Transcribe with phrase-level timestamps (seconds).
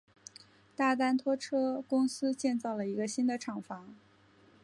[0.75, 3.93] 大丹拖车公司建造了一个新的厂房。